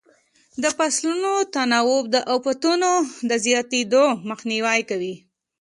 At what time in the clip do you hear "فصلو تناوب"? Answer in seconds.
0.77-2.03